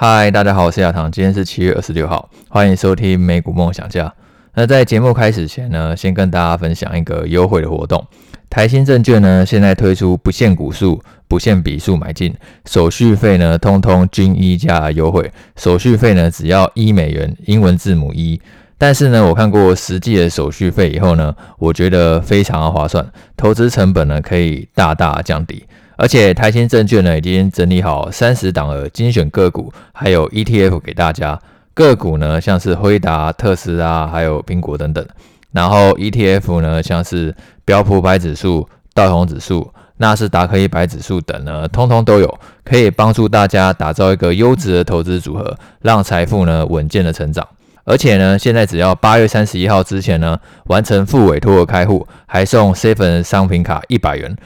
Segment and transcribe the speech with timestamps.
[0.00, 4.14] 嗨，大家好，我是亚堂，今天是七月二十六号，欢迎收听美股梦想家。
[4.54, 8.06] 那在节目开始前呢，先跟大家分享一个优惠的活动。
[8.48, 12.32] 台新证券呢，现在推出不限股数、不限笔数买进，
[12.66, 18.40] 手续费呢，通通均一价优惠，手续费呢只要一美元，英文字母一。
[18.78, 23.04] 但是呢，我看过实际的手续费以后呢，我觉得非常的划算，
[23.36, 25.64] 投资成本呢可以大大降低。
[25.98, 31.38] 而且台新证券呢已经整理好三十档的精选个股，还有 ETF 给大家。
[31.74, 35.04] 个股呢像是辉达、特斯拉，还有苹果等等。
[35.50, 47.44] 然后 ETF 呢像是标普百指数、道琼指数、纳斯达克一百指数等呢，通通都有，可以帮助大家打造一个优质的投资组合，让财富呢稳健的成长。
[47.82, 54.36] 而且呢，现在只要八月三十一号之前呢完成付委托的开户，还送 seven 商品卡一百元。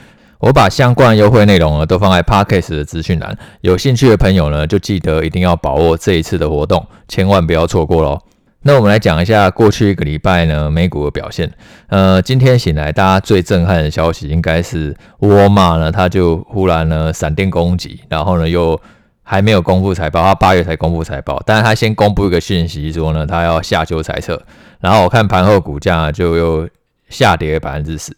[0.43, 8.21] 我把相关优惠内容呢都放在 Podcast 的资讯栏，有兴趣的朋友呢就记得一定要把握这一次的活动，千万不要错过喽。
[8.63, 11.49] 那我们来讲一下过去一个礼拜呢美股的表现。
[11.87, 18.81] 呃，今天醒来大家最震撼的消息应该是沃尔玛呢，它就忽然呢闪电攻击，然后呢又
[19.23, 24.43] 还没有公布财报，它八月才公布财报，但是它先公布一个讯息说呢它要下修财测，
[24.81, 26.69] 然后我看盘后股价就又
[27.09, 28.13] 下跌百分之十。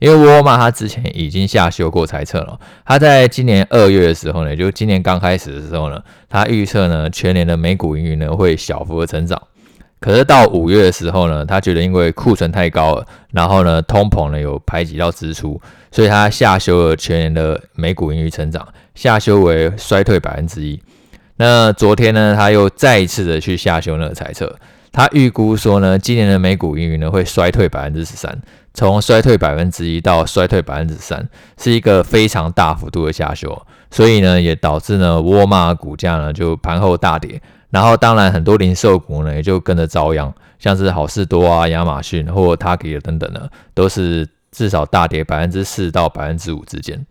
[0.00, 9.40] 因为沃尔玛它之前已经下修过财测了，它在今年二月的时候呢，也就今年刚开始的时候呢，它预测呢全年的每股盈余呢会小幅的成长。
[10.00, 20.80] 可是到五月的时候呢，他觉得因为库存太高了，然后呢通膨呢有排挤到支出，所以他下修了全年的每股盈余成长，下修为衰退百分之一。
[21.36, 24.56] 那昨天呢，他又再一次的去下修那个财测，
[24.90, 28.40] 他预估说呢，今年的每股盈余呢会衰退百分之十三。
[28.72, 47.04] 从衰退百分之一到衰退百分之三，是一个非常大幅度的下修，所以呢，也导致呢沃尔玛股价呢就盘后大跌，然后当然很多零售股呢也就跟着遭殃，像是好事多啊、亚马逊或 Target 等等呢，都是至少大跌百分之四到百分之五之间。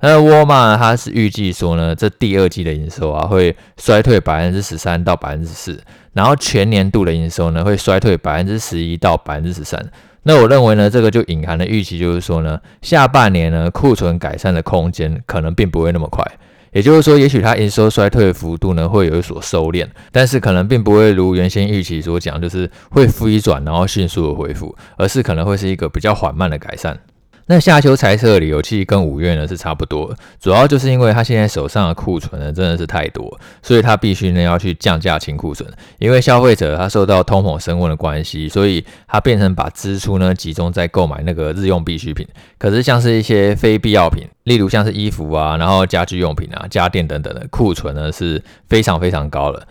[0.00, 5.80] 那沃尔玛它是预计说呢，这第二季的营收啊会衰退百分之十三到百分之四，
[6.12, 9.80] 然后全年度的营收呢会衰退百分之十一到百分之十三。
[10.24, 16.24] 那我认为呢，这个就隐含的预期就是说呢，下半年呢库存改善的空间可能并不会那么快，
[16.72, 26.98] 也就是说，也许它营收衰退的幅度呢会有所收敛，但是可能并不会如原先预期所讲，就是会飞转然后迅速的恢复，而是可能会是一个比较缓慢的改善。
[27.46, 35.68] 那下修财测的理由其实跟五月呢是差不多，主要就是因为他现在手上的库存呢真的是太多，所以他必须呢要去降价清库存。
[35.98, 42.26] 因为消费者他受到通膨升温的关系，所以他变成把支出呢集中在购买那个日用必需品。
[42.58, 49.66] 可是像是一些非必要品，例如像是衣服啊，然后家居用品啊、家电等等的库存呢是非常非常高的。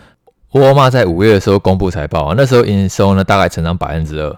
[0.52, 4.38] 沃尔玛在五月的时候公布财报啊，那时候营收呢大概成长百分之二。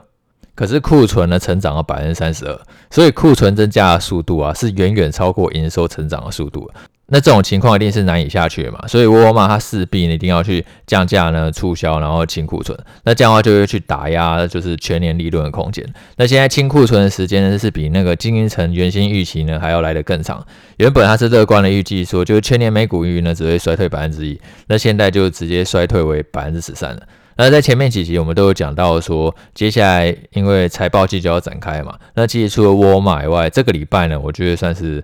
[0.56, 2.60] 可是库存呢成长了百分之三十二，
[2.92, 6.70] 所以库存增加的速度啊是远远超过营收成长的速度。
[7.08, 12.78] 那这种情况一定是难以下去的嘛，所以沃尔玛它势必一定要去降价呢，促销，然后清库存。
[13.04, 15.86] 那这样的话就会去打压就是全年利润的空间。
[16.16, 20.44] 那现在清库存的时间呢是比那个经营层原先预期呢还要来得更长。
[20.78, 27.02] 原本它是乐观的预计说，就是全年每股盈余呢只会衰退百分之一，那现在就直接衰退为百分之十三了。
[27.36, 35.04] 那在前面几集我们都有讲到说，接下来因为财报季就要展开嘛，那其实除了沃尔玛以外，这个礼拜呢，我觉得算是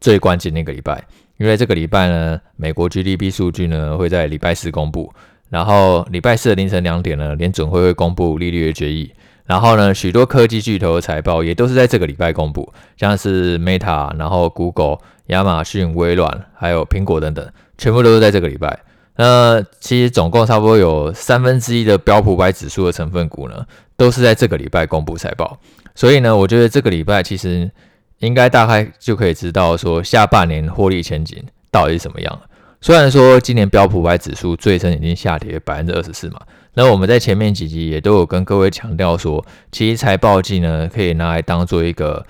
[0.00, 1.02] 最关键的一个礼拜，
[1.38, 5.10] 因为这个礼拜呢，美国 GDP 数据呢会在礼拜四公布，
[5.48, 9.10] 然后礼拜四的凌晨两点呢，联准会会公布利率的决议，
[9.46, 14.98] 然后呢，许多科技巨头的财报也都是在这个礼拜公布，像是 Meta，然后 Google、
[15.28, 18.78] 亚马逊、微软，还有苹果等等，全部都是在这个礼拜。
[19.22, 25.58] 那其实总共差不多有三分之一的标普百指数的成分股呢，都是在这个礼拜公布财报。
[25.94, 27.70] 所以呢，我觉得这个礼拜其实
[28.20, 31.36] 应该大概就可以知道说下半年获利前景
[31.70, 32.40] 到底是怎么样。
[32.80, 36.40] 虽然说今年标普百指数最深已经下跌百分之二十四嘛，
[36.72, 42.24] 那我们在前面几集也都有跟各位强调说，其实财报季呢可以拿来当做一个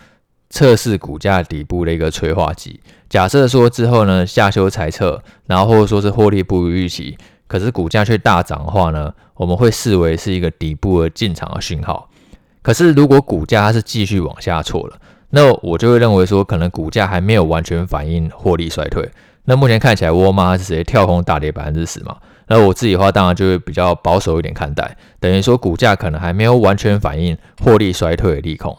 [0.51, 2.81] 测试股价底部的一个催化剂。
[3.09, 7.17] 假设说之后呢，下修财测，然后或者说是获利不如预期，
[7.47, 12.09] 可是股价却大涨的话呢，我们会视为是一个底部的进场的讯号。
[12.63, 14.97] 可是如果股价它是继续往下挫了，
[15.31, 19.09] 那我就会认为说，可能股价还没有完全反映获利衰退。
[19.45, 22.17] 那目前看起来，沃尔玛是直接跳空大跌百分之十嘛？
[22.47, 28.77] 那我自己的话，当然就会比较保守一点看待，等于说股价可能还没有完全反映获利衰退的利空。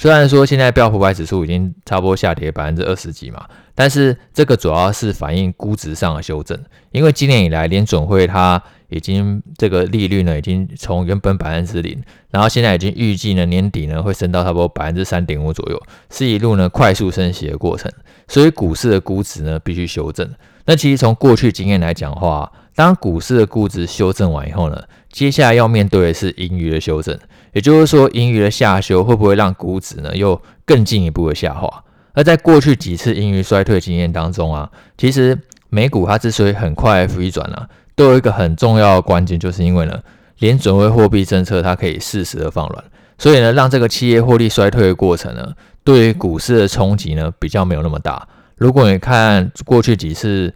[0.00, 6.58] 虽然说现在标普五百指数已经差不多下跌百分之二十几嘛，但是这个主要是反映估值上的修正，
[6.90, 17.92] 因为今年以来联准会它已经这个利率呢已经从原本百分之零，然后现在已经预计呢年底呢会升到差不多百分之三点五左右，是一路呢快速升息的过程，
[18.26, 20.26] 所以股市的估值呢必须修正。
[20.64, 27.18] 那其实从过去经验来讲的话，当股市的估值修正完以后呢，接下来要面对的是盈余的修正，
[27.52, 31.68] 也就是说，盈余的下修会不会让股指呢又更进一步的下滑？
[32.12, 35.38] 而在过去几次盈余衰退经验当中啊，其实
[35.68, 40.00] 美股它之所以很快回转啊，都有一个很重要的关键，就是因为呢，
[40.38, 42.84] 联准会货币政策它可以适时的放软，
[43.18, 45.52] 所以呢，让这个企业获利衰退的过程呢，
[45.84, 48.26] 对于股市的冲击呢比较没有那么大。
[48.56, 50.52] 如果你看过去几次，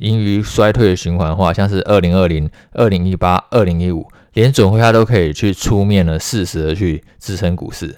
[0.00, 7.94] 盈余衰退的循环化，像是二零二零、二零一八、二零一五，联准会它都可以去出面呢，适时的去支撑股市。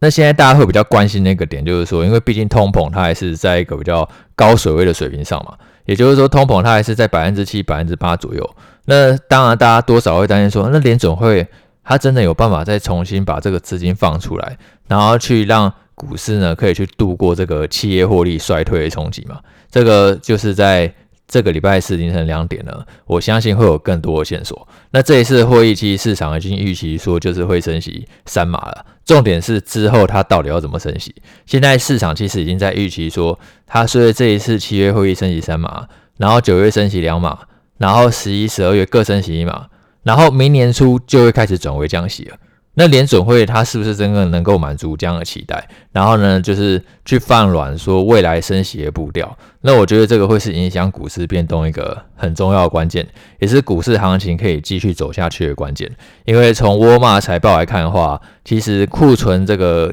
[0.00, 5.54] 那现在大家会比较关心的一个点，就是说，因为毕竟通膨它还是在一个比较高水位的水平上嘛，
[5.84, 8.56] 也就是说，通膨它还是在百分之七、百分之八左右。
[8.86, 11.46] 那当然，大家多少会担心说，那联准会
[11.84, 14.56] 它真的有办法再重新把这个资金放出来，
[14.88, 19.40] 然后去让股市呢可以去度过这个企业获利衰退的冲击嘛？
[19.70, 20.90] 这个就是在。
[21.28, 22.72] 这个礼拜四凌晨两点呢，
[23.04, 24.66] 我相信会有更多的线索。
[24.92, 31.14] 那这一次会议期市场已经预期说就是会升息三码了，重点是之后它到底要怎么升息？
[31.44, 37.40] 现在市场其实已经在预期说，它随着这一次七月会议升息三码，然后九月升息两码，
[37.78, 39.66] 然后十一、十二月各升息一码，
[40.04, 42.36] 然后明年初就会开始转为降息了。
[42.78, 45.66] 那联准会它是不是真的能够满足这样的期待？
[45.92, 49.34] 然后呢，就是去放软说未来升息的步调。
[49.62, 53.06] 那我觉得这个会是影响股市变动一个很重要的关键，
[53.38, 55.90] 也是股市行情可以继续走下去的关键。
[56.26, 59.90] 因为从沃尔玛财报来看的话，其实库存这个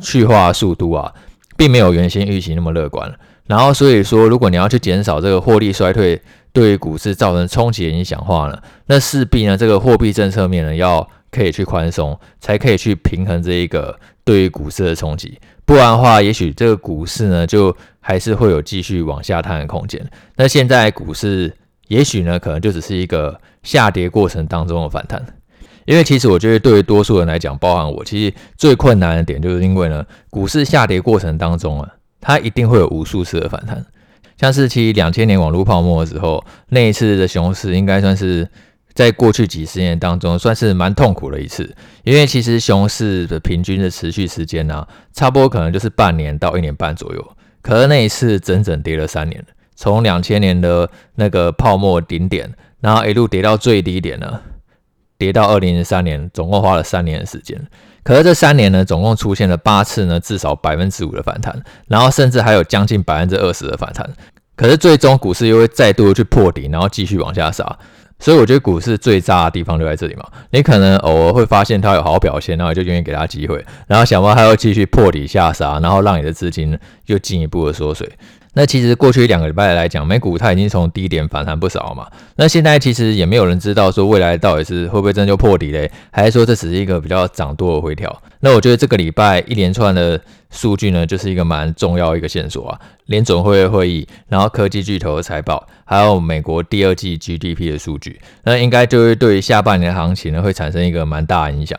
[0.00, 1.12] 去化速度啊，
[1.56, 3.12] 并没有原先预期那么乐观。
[3.48, 6.22] 然后所以说，如果你要去减少这个获利衰退
[6.52, 8.56] 对于股市造成冲击的影响的话呢，
[8.86, 11.08] 那势必呢这个货币政策面呢要。
[11.30, 15.38] 可以去宽松，才可以去平衡这一个对于股市的冲击。
[15.64, 20.04] 不然的话，也许这个股市呢，就还是会有继续往下探的空间。
[20.34, 21.54] 那现在股市
[21.86, 25.24] 也许呢，可能就只是一个下跌过程当中的反弹。
[25.86, 31.88] 因为其实我觉得，对于多数人来讲，包含我，其实最困难的点，就是因为呢，股市下跌过程当中啊，
[32.20, 33.84] 它一定会有无数次的反弹。
[34.36, 38.48] 像是其实两千年网络泡沫的时候，那一次的熊市，应该算是。
[38.92, 47.36] 在过去几十年当中，算是蛮痛苦的一次，因为其实熊市的平均的持续时间呢、差不多可能就是半年到一年半左右。
[47.62, 49.44] 可是那一次整整跌了三年，
[49.76, 54.40] 从两千年的那个泡沫顶点，然后一路跌到最低点呢，
[55.18, 57.60] 跌到二零零三年，总共花了三年的时间。
[58.02, 64.08] 可是这三年呢，总共出现了八次呢，至少百分之五的反弹，然后甚至还有将近百分之二十的反弹。
[64.56, 67.78] 可是最终股市又会再度去破底，然后继续往下杀。
[68.20, 78.08] 所以我觉得股市最渣的地方就在这里嘛，你可能偶尔会发现它有好表现，然后就愿意给它机会，然后想办法还要继续破底下杀，然后让你的资金又进一步的缩水。
[78.52, 82.08] 那其实过去两个礼拜来讲，美股它已经从低点反弹不少嘛。
[82.34, 88.22] 那现在其实也没有人知道说未来到底是会不会真的就破底嘞，还是说这只是一个比较涨多的回调？
[88.40, 92.80] 那我觉得这个礼拜一连串的数据呢，就是一个蛮重要一个线索啊。
[93.06, 101.78] 联准会会议，然后科技巨头的财报，还有美国第二季 GDP 的数据，那应该就会对下半年的行情呢会产生一个蛮大的影响。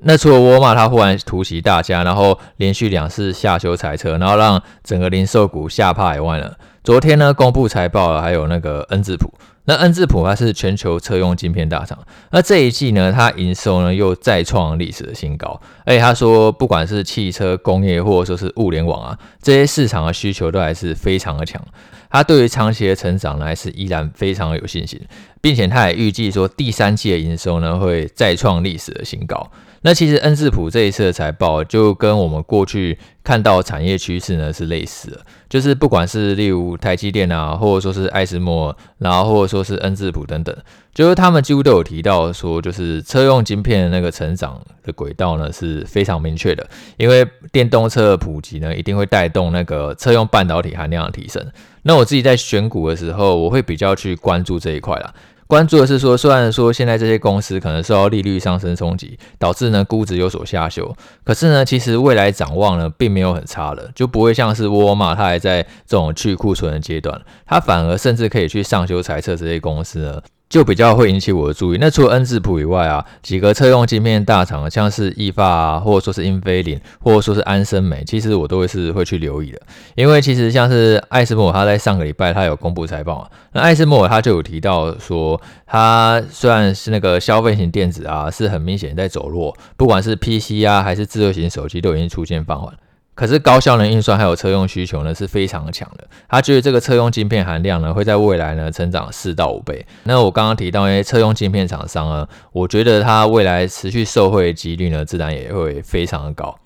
[0.00, 6.52] 那除了沃尔玛它忽然突袭大家，然后连续两次下修财测，然后让整个零售股吓怕以外呢，
[6.84, 9.32] 昨天呢公布财报了，还有那个恩智浦。
[9.68, 11.98] 那恩智浦它是全球车用晶片大厂，
[12.30, 15.60] 那这一季呢，它营收呢又再创历史的新高。
[15.84, 21.62] 而且他说，不管是汽车工业或者说是物联网啊，这些市场的需求都还是非常的强。
[22.08, 24.98] 他对于长期的成长呢，还是依然非常有信心，
[25.42, 29.50] 并且他也预计说，第三季的营收呢会再创历史的新高。
[29.82, 40.54] 那其实恩智浦这一次的财报就跟我们过去看到产业趋势呢是类似的，就是不管是例如台积电啊，或者说是艾斯摩尔，然后或者说是恩智浦等等，
[40.92, 46.66] 就是他们几乎都有提到说，就是车用晶片的那个成长的轨道呢是非常明确的，
[46.96, 51.44] 因为电动车的普及呢一定会带动那个车用半导体含量的提升。
[51.82, 55.14] 那我自己在选股的时候，我会比较去关注这一块啦。
[55.48, 71.78] 关注的是说，虽然说现在这些公司可能受到利率上升冲击，导致呢估值有所下修，可是呢，其实未来展望呢并没有很差了，就不会像是沃尔玛它还在这种去库存的阶段，它反而甚至可以去上修财测这些公司呢，就比较会引起我的注意。
[71.80, 79.60] 那除了恩智浦以外啊，几个车用晶片大厂，像是意法啊，或者说是英飞凌，或者说是安森美，其实我都会是会去留意的。
[79.94, 92.72] 因为其实像是艾斯摩尔，他在上个礼拜他有公布财报啊，那艾斯摩尔他就有提到说，他虽然是那个消费型电子啊，是很明显在走弱，不管是 PC 啊，还是智慧型手机，都已经出现放缓。
[93.18, 96.06] 可是高效能运算还有车用需求呢，是非常强的。
[96.28, 99.84] 他觉得这个车用晶片含量呢，会在未来呢成长四到五倍。
[100.04, 106.56] 那我刚刚提到一些车用晶片厂商呢，我觉得它未来持续受惠的几率呢，自然也会非常的高。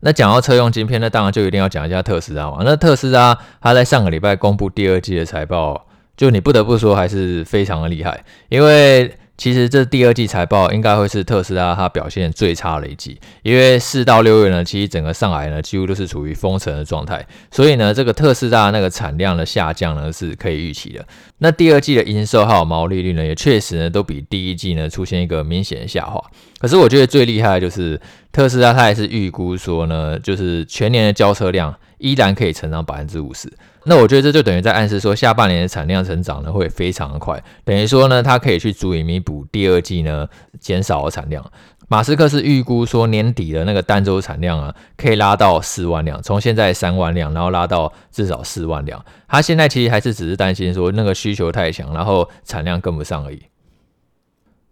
[0.00, 2.58] 那讲到车用晶片，那当然就一定要讲一下特斯拉嘛。
[2.62, 9.16] 那特斯拉它在上个礼拜公布第二季的财报，就你不得不说还是非常的厉害，因为。
[9.42, 21.04] 其实这第二季财报应该会是特斯拉它表现最差的一季，因为四到六月呢，其实整个上海呢几乎都是处于封城的状态，所以呢，这个特斯拉那个产量的下降呢是可以预期的。
[21.38, 26.22] 那第二季的营收还有毛利率呢，也确实呢都比第一季呢出现一个明显的下滑。
[26.60, 28.00] 可是我觉得最厉害的就是
[28.32, 33.52] 特斯拉，它也是预估说呢，就是全年的交车量依然可以成长百分之五十。
[33.84, 40.26] 那我觉得这就等于在暗示说，下半年的产量成长呢会非常的快，等于说呢，它可以去足以弥补第二季呢
[40.58, 41.44] 减少的产量。
[41.88, 49.04] 马斯克是预估说年底的那个单周产量啊，可以拉到四万辆，从现在三万辆，然后拉到至少四万辆。
[49.28, 53.42] 他现在其实还是只是担心说那个需求太强，然后产量跟不上而已。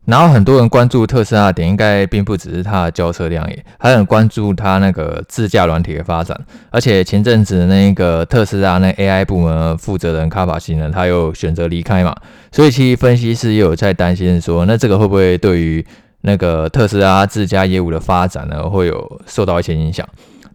[0.07, 6.37] 然后很多人关注特斯拉的点，应该并不只是它的交车量，也还很关注它那个自驾软体的发展。
[6.71, 12.17] 而且前阵子那个特斯拉那 AI 部门负责人卡法西呢，他又选择离开嘛，
[12.51, 15.85] 所以其实分析师也有在担心说，那这个会不会对于
[16.23, 20.05] 那个特斯拉自家业务的发展呢，会有受到一些影响？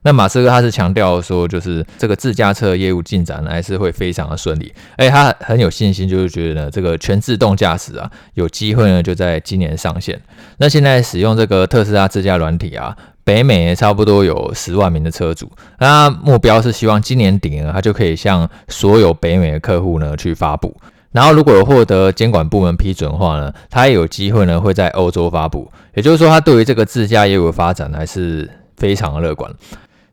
[0.05, 10.21] 那马斯克他是强调说，就是这个自驾车业务进展呢，还是会非常的顺利，而且他很有信心，就是觉得呢，这个全自动驾驶啊，有机会呢就在今年上线。
[10.57, 20.75] 那现在使用这个特斯拉自驾软体啊，北美差不多有十万名的车主，那目标是希望今年底呢，他就可以向所有北美的客户呢去发布。
[21.11, 25.67] 然后如果有获得监管部门批准的话呢，他也有机会呢会在欧洲发布。
[25.95, 28.47] 也就是说，他对于这个自驾业务的发展还是
[28.77, 29.49] 非常的乐观。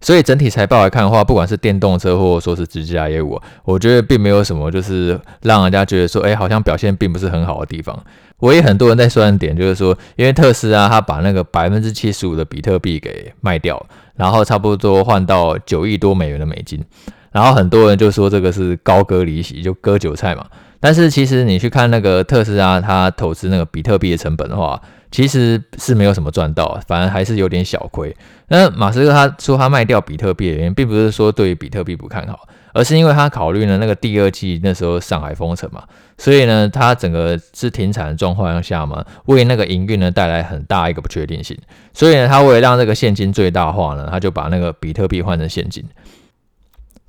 [0.02, 7.99] 所以整体财报来看的话，不管是电动车或者说是自驾业务，我觉得并没有什么就是让人家觉得说，哎，好像表现并不是很好的地方。
[8.40, 13.80] 唯一很多人在说的点就是说，因为特斯拉他把那个百分之七十五的比特币给卖掉，
[14.16, 16.85] 然后差不多换到九亿多美元的美金，
[17.30, 20.44] 然后很多人就说这个是高割离席，就割韭菜嘛。
[20.80, 24.82] 但是其实你去看那个特斯拉他投资那个比特币的成本的话，
[25.12, 28.16] 其实是没有什么赚到，反而还是有点小亏。
[28.49, 32.40] 那马斯克他说他卖掉比特币的原因，并不是说对于比特币不看好，
[32.73, 35.85] 而是因为他考虑了那个第二季那时候上海封城嘛，
[36.19, 41.57] 所以呢，他整个是停产的状况下嘛，为那个营运呢带来很大一个不确定性。
[41.92, 45.85] 所以呢，他为了让这个现金最大化呢，他就把那个比特币换成现金。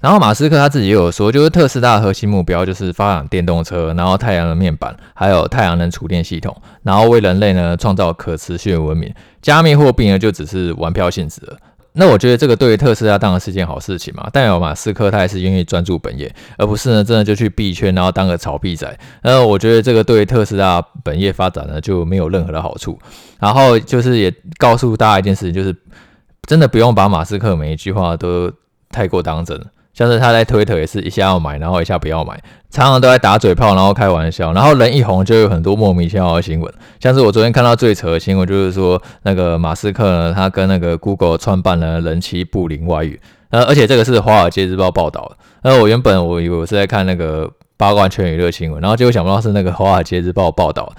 [0.03, 9.09] 然后马斯克他自己也有说，就是特斯拉的核心目标就是发展电动车，然后太阳能面板，还有太阳能储电系统，然后为人类呢创造可持续的文明。
[9.41, 11.55] 加密货币呢就只是玩票性质了。
[11.93, 18.99] 那我觉得这个对于特斯拉当然是件好事情嘛，代表马斯克他还是愿意专注本业，而不是呢真的就去币圈，然后当个炒币仔。
[19.21, 22.99] 那我觉得这个对于特斯拉本业发展呢就没有任何的好处。
[23.39, 25.73] 然后就是也告诉大家一件事情，就是
[26.45, 28.51] 真的不用把马斯克每一句话都
[28.89, 29.57] 太过当真。
[29.93, 32.33] 像是他在推特也是一下要买，然后一下不要买，
[32.71, 36.73] 常常都在打嘴炮，然后开玩笑，然后人一红就有很多莫名其妙的新闻。
[36.99, 43.19] 像是我昨天看到最扯的新闻，就是说那个马斯克呢，他跟那个 Google 创办人人妻布林外遇，
[43.51, 45.37] 呃，而且这个是《华尔街日报》报道的。
[45.61, 50.91] 那我原本我以为我是在看那个八卦圈娱乐新闻，然后结果想不到是那个《华尔街日报》报道。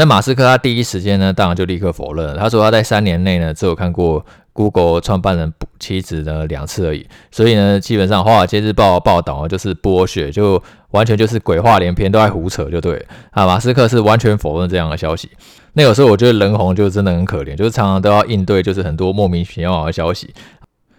[0.00, 4.24] 那马斯克他第一时间呢，当然就立刻否认，他说他在三年内呢，只有看过。
[4.52, 13.46] Google 创办人妻子呢两次而已，所以呢，基本上《华尔街日报》报道就是剥削就完全就是鬼话连篇，都在胡扯，就对了啊。
[13.46, 15.30] 马斯克是完全否认这样的消息。
[15.74, 20.34] 那有时候我觉得人红就真的很可怜，就是常常都要应对就是很多莫名其妙的消息。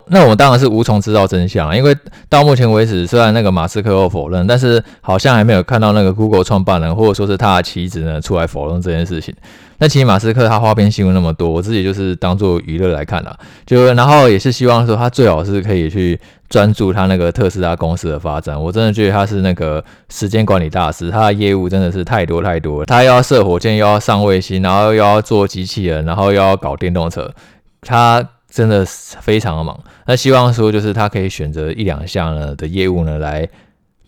[0.08, 1.96] 那我当然是无从知道真相，因为
[2.29, 9.34] 到目前为止，虽然那个马斯克有否认，但是好像还没有看到那个 Google 创办人或者说是他的妻子呢出来否认这件事情。
[9.77, 18.62] 那其实马斯克他花边新闻那么多，我自己就是当做娱乐来看啦，就然后也是希望说他最好是可以去专注他那个特斯拉公司的发展。
[18.62, 22.86] 我真的觉得他是那个时间管理大师，他的业务真的是太多太多了。
[22.86, 27.34] 他又要射火箭，又要上卫星，然后又要做机器人，然后又要搞电动车，
[27.81, 29.79] 他真的非常的忙。
[30.05, 33.48] 那希望说就是他可以选择一两项呢的业务呢来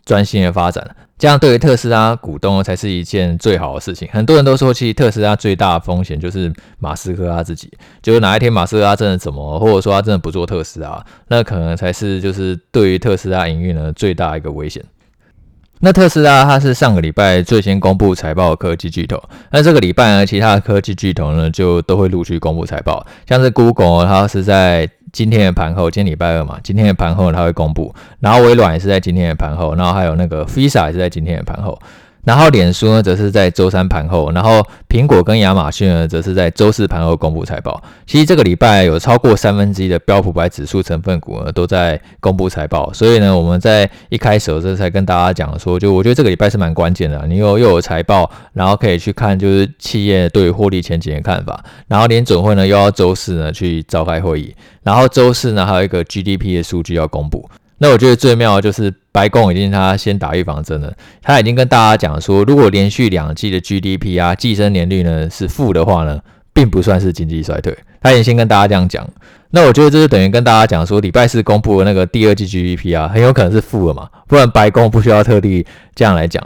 [0.05, 0.95] 专心的发展。
[1.17, 4.09] 这样对于特斯拉股东才是一件最好的事情。
[4.11, 7.71] 很多人都说，其实特斯拉最大的风险就是马斯克他自己，
[8.01, 14.83] 就是哪一天马斯克他真的怎么，或者说他真的不做特斯拉，那可能才是就是对于特斯拉营运呢最大一个危险。
[15.85, 19.21] 那特斯拉它是上个礼拜最先公布财报的科技巨头，
[19.51, 24.89] 那这个礼拜呢，其他的科技巨头呢就都会陆续公布财报，像是 Google 它是在。
[25.11, 31.79] 今天的盘后，今天礼拜二嘛，今天的盘后它会公布，然后微软也是在今天的盘后，然后还有那个 Visa 也是在今天的盘后。
[32.23, 37.83] 然后脸书呢，则是在周三盘后；然后苹果跟亚马逊呢，则是在周四盘后公布财报。
[38.07, 42.93] 其实这个礼拜有超过三分之一的标普白指数成分股呢，都在公布财报。
[42.93, 47.25] 所以呢，我们在一开始的时候才跟大家讲说，就我觉得这个礼拜是蛮关键的。
[47.27, 51.61] 你又又有财报，然后可以去看就是企业对获利前景的看法。
[51.87, 54.55] 然后联准会呢，又要周四呢去召开会议。
[54.81, 57.49] 然后周四呢，还有一个 GDP 的数据要公布。
[57.83, 66.17] 那我觉得最妙的就是白宫已经他先打预防针了，他已经跟大家讲说，如果连续两季的 GDP 啊，季增年率呢是负的话呢，
[66.53, 67.77] 并不算是经济衰退。
[68.01, 69.05] 他已经先跟大家这样讲。
[69.49, 76.41] 那我觉得这就等于跟大家讲说，礼拜四公布的那个第二季 GDP 啊，很有可能是负的嘛，不然白宫不需要特地这样来讲。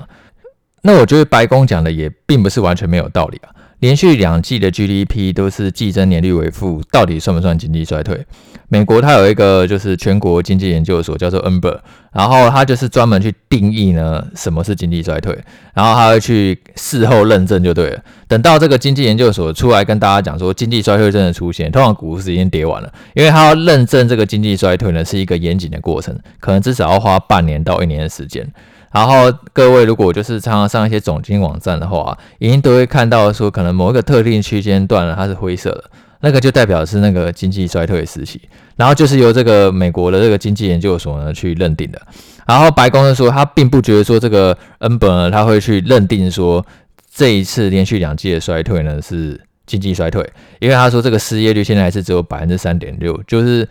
[0.82, 3.53] 那我觉得白宫讲的也并不是完全没有道理啊。
[3.77, 8.25] 连续两季的 GDP 都是季增年率为负，到底算不算经济衰退？
[8.70, 11.80] 美国它有一个就是全国经济研究所叫做 NBER，
[12.12, 15.34] 然后它就是专门去定义呢什么是经济衰退，
[15.74, 18.00] 然后它会去事后认证就对了。
[18.28, 28.46] 等到这个经济研究所出来跟大家讲说经济衰退真的出现，通常股市已经跌完了，因为它要认证这个经济衰退呢是一个严谨的过程，可能至少要花半年到一年的时间。
[28.92, 35.84] 然后各位如果就是常常上一些总经网站的话，一定都会看到说，可能某一个特定区间段呢，它是灰色的，
[36.22, 38.42] 那个就代表是那个经济衰退时期。
[38.76, 42.02] 然后就是由这个美国的这个经济研究所呢去认定的。
[42.46, 46.66] 然后白宫呢说，他并不觉得说这个恩本，他会去认定说
[47.14, 50.28] 这一次连续两季的衰退呢是经济衰退，
[50.60, 53.68] 因为他说这个失业率现在还是只有百分之三点六，就是。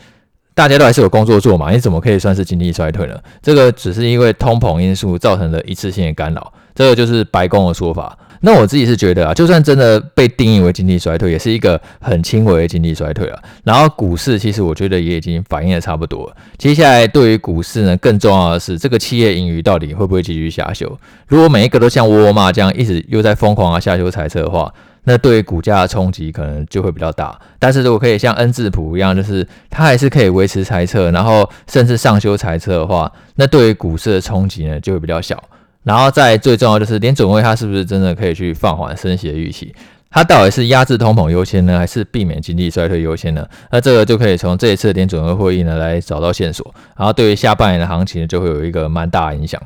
[0.56, 3.20] 大家都还是有工作做嘛，你怎么可以算是经济衰退呢？
[3.42, 8.18] 这个只是因为通膨因素造成的一次性的干扰，这个就是白宫的说法。
[8.46, 13.42] 那我自己是觉得啊，就算真的被定义为经济衰退，也是一个很轻微的经济衰退了。
[13.64, 16.32] 然后股市其实我觉得也已经反映的差不多。
[16.56, 20.96] 接下来对于股市呢，更重要的是这个企业盈余到底会不会继续下修？
[21.26, 24.72] 如果每一个都像沃尔玛这样一直又在疯狂的下修财测的话，
[25.08, 35.42] 那对于股价的冲击可能就会比较大，但是如果可以像恩智浦一样，就是它还是可以维持财测，然后甚至上修财测的话，那对于股市的冲击呢就会比较小。
[35.86, 39.72] 然后再最重要就是联准会它是不是真的可以去放缓升息的预期？
[40.10, 43.46] 它到底是压制通膨优先呢，还是避免经济衰退优先呢？
[43.70, 49.62] 那这个就可以从这一次联准会会议呢来找到线索，然后对于下半年的行情呢就会有一个蛮大的影响。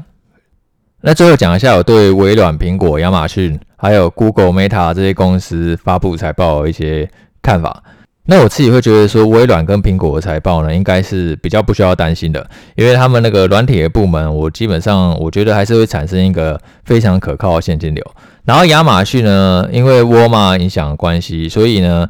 [1.00, 3.58] 那最后讲一下我对微软、苹果、亚马逊。
[3.82, 7.08] 还有 Google、Meta 这些公司发布财报的一些
[7.40, 7.82] 看法。
[8.30, 18.06] 那我自己会觉得说，微软跟苹果的财报呢，应该是比较不需要担心的，因为他们那个软体的部门，我基本上我觉得还是会产生一个非常可靠的现金流。
[18.44, 22.08] 然后亚马逊呢，因为沃尔玛影响关系，所以呢。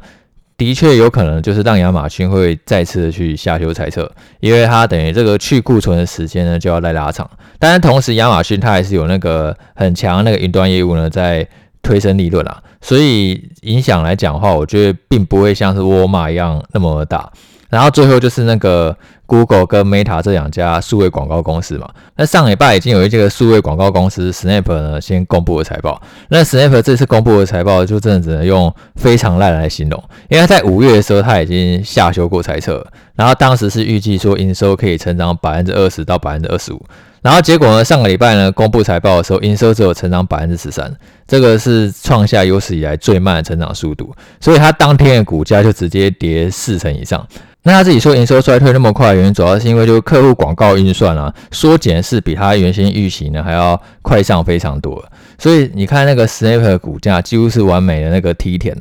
[0.57, 7.27] 的确有可能就是让亚马逊会再次的去下修猜测，因为它等于这个去库存的时间呢就要再拉长。
[7.57, 11.47] 当然，同时亚马逊它还是有那个很强那个云端业务呢在
[11.81, 17.31] 推升利润啦，所以影响来讲的话，我觉得并不会像是沃尔玛一样那么大。
[17.69, 18.93] 然后最后就是那个
[19.25, 21.89] Google 跟 Meta 这两家数位广告公司嘛。
[22.17, 26.01] 那上礼拜已经有一这个数位广告公司 Snap 呢先公布了财报。
[26.27, 36.85] 那 Snap 这次公布的财报就真的只能用非常烂来形容，因为他在五月的时候他已经下修过财测，然后当时是预计说营收可以成长百分之二十到百分之二十五。
[37.21, 40.91] 然后结果呢，上个礼拜呢公布财报的时候，营收只有成长百分之十三，
[41.27, 47.25] 这个是创下有史以来最慢的成长速度，所以它当天的股价就直接跌四成以上。
[47.63, 55.05] 那他自己说营收衰退那么快原因，主要是因为就客户广告预算啊缩减是比他原先预期呢还要快上非常多，
[55.37, 58.75] 所以你看那个 Snap 的股价几乎是完美的那个梯田，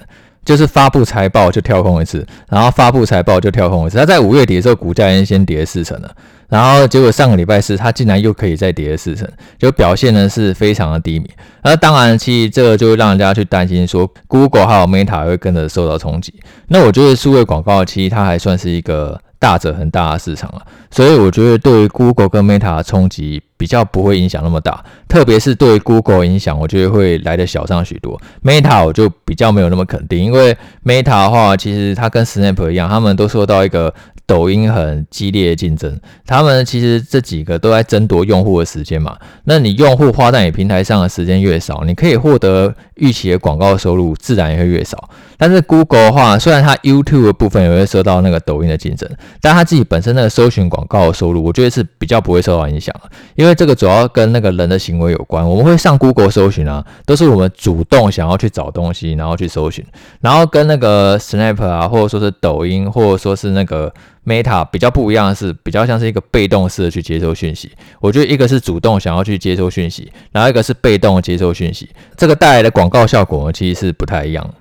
[0.46, 3.98] 就是发布财报就跳空一次，然后发布财报就跳空一次。
[3.98, 6.10] 他在五月底的时候股价已经先跌四成了。
[6.50, 9.26] 然后结果上个礼拜四，它竟然又可以再跌四成，
[9.58, 11.30] 就表现呢是非常的低迷。
[11.62, 16.34] 那当然，其实这个就会让人家去担心说，Google 还有 Meta 会跟着受到冲击。
[16.68, 28.18] 那我觉得数位广告其实它还算是一个大者很大的市场了，所以我觉得对于 Google 跟 Meta 的冲击比较不会影响那么大，特别是对 Google 影响，我觉得会来得小上许多。
[28.42, 33.92] Meta 我就比较没有那么肯定，因为 Meta 的话，其实它跟 Snap 一样，他们都受到一个。
[34.26, 39.16] 抖音很激烈的竞争，他们其实这几个都在争夺用户的时间嘛。
[39.42, 45.10] 那你用户花在你平台上的时间越少，你可以获得预期的广告收入自然也会越少。
[45.36, 52.94] 但是 Google 的话，虽然它 YouTube 的部分也会受到那个抖音的竞争，但它自己本身那个搜寻广告的收入，我觉得是比较不会受到影响，
[53.34, 55.44] 因为因为这个主要跟那个人的行为有关。
[55.44, 59.84] 我们会上 Google 搜寻啊，都是我们主动想要去找东西，然后去搜寻，
[60.20, 63.92] 然后跟那个 Snap 啊，或者说是抖音，或者说是那个。
[64.22, 67.72] Meta 比较不一样的是，比较像是一个被动式的去接收讯息。
[68.00, 74.54] 我觉得一个是主动想要去接收讯息，然后一个是被动接收讯息，这个带来的广告效果呢，其实是不太一样。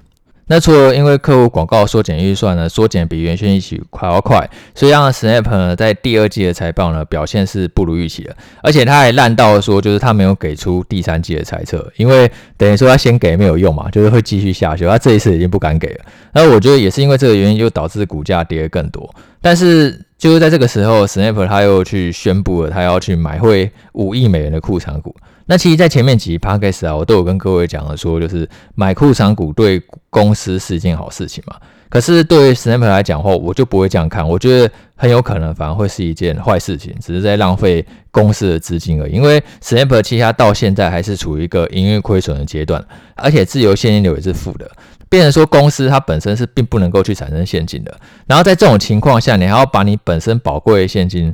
[0.49, 16.05] 那除了因为客户广告缩减预算呢，缩减比原先预期还要快，所以让 Snap 呢在第二季的财报呢表现是不如预期的，而且他还烂到说，就是他没有给出第三季的猜测，因为等于说他先给没有用嘛，就是会继续下去，他这一次已经不敢给了。
[16.33, 19.07] 那我觉得也是因为这个原因，就导致股价跌得更多。
[19.41, 25.15] 但是就是在这个时候，Snap 他又去宣布了，他要去买回五亿美元的库藏股。
[25.45, 31.55] 那其实，在前面几集 p o c a s t 啊，我都有跟各位讲了，说就是买库藏股对公司是一件好事情嘛。
[31.88, 39.13] 可是对于 Snap 来讲话，我就不会这样看，我觉得很有可能反而会是一件坏事情，只是在浪费公司的资金而已。
[39.13, 44.69] 因为 Snap 其实到现在还是处于一个营运亏损的阶段，而且自由现金流也是负的。
[45.10, 47.93] 变成说，公司它本身是并不能够去产生现金的。
[48.28, 51.34] 然后在这种情况下，你还要把你本身宝贵的现金，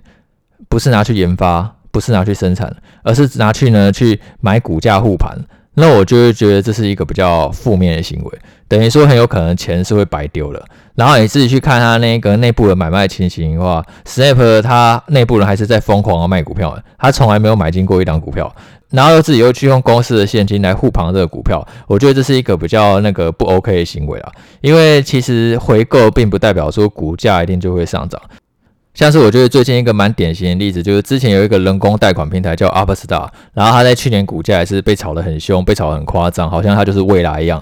[0.69, 5.37] 不是拿去研发，不是拿去生产，而是拿去呢去买股价护盘。
[5.77, 10.65] 那我就会觉得这是一个比较负面的行为，等于说很有可能钱是会白丢了。
[10.95, 18.55] 然后你自己去看它那个内部的买卖情形的话，Snap 它内部人还是在疯狂的卖股票，他从来没有买进过一档股票。
[18.95, 24.31] 然后又自己又去用公司的现金来护盘这个股票，我觉得这是一个比较那个不 OK 的行为啊。
[24.61, 28.21] 因为其实回购并不代表说股价一定就会上涨。
[28.93, 37.61] 像是我觉得最近一个蛮典型的例子，就是之前有一个人工贷款平台叫 Upstart，然后它在去年股价也是被炒得很凶，被炒得很夸张，好像它就是未来一样。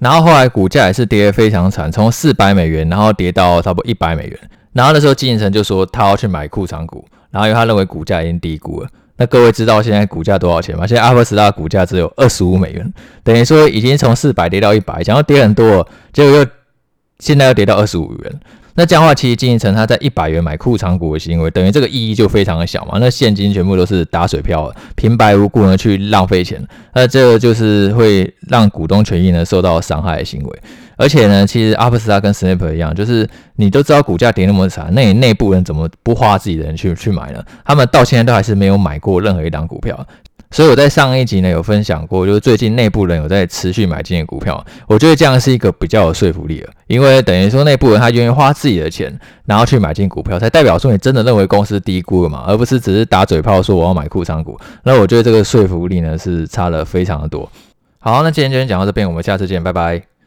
[0.00, 4.38] 然后后来股价也是跌得非常惨，从四百美元然后跌到差不多一百美元。
[4.72, 8.88] 然后那时候经营层就说他要去买库藏股，然后因为他认为股价已经低估了。
[9.18, 10.86] 那各位知道现在股价多少钱吗？
[10.86, 16.46] 现在阿 p 斯 s t a 股价只有二十五美元，等于说已经从四百跌到一百，想要跌很多，结果又
[17.18, 18.40] 现在又跌到二十五元。
[18.74, 22.98] 那这样的话，其实经营层他在一百元买库藏股的行为，等于这个意义就非常的小嘛。
[23.00, 30.58] 那现金全部都是打水漂了，平白无故呢去浪费钱，那这个就是会让股东权益呢受到伤害的行为。
[30.98, 37.42] 而且呢，其实 Upstart 跟 Snap 一样，就是你都知道股价跌那么惨，那你内部人怎么不花自己的人去去买呢？
[37.64, 40.06] 他们到现在都还是没有买过任何一档股票。
[40.50, 54.58] 所以我在上一集呢有分享过，就是最近内部人有在持续买进的股票，我觉得这样是一个比较有说服力的，因为等于说内部人他愿意花自己的钱，然后去买进股票，才代表说你真的认为公司低估了嘛，而不是只是打嘴炮说我要买库藏股。
[54.84, 57.46] 那我觉得这个说服力呢是差了非常的多。
[57.98, 60.17] 好，那今天就先讲到这边，我们下次见，拜拜。